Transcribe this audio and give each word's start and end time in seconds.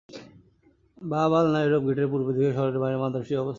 বাব 1.01 1.31
আল-নায়রব 1.33 1.83
গেটের 1.87 2.07
পূর্ব 2.07 2.27
দিকে 2.31 2.49
শহরের 2.53 2.77
বাইরে 2.79 2.97
মাদ্রাসাটি 2.97 3.33
অবস্থিত। 3.35 3.49